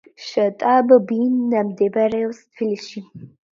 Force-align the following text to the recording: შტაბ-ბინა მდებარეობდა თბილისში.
შტაბ-ბინა 0.27 1.63
მდებარეობდა 1.69 2.43
თბილისში. 2.57 3.07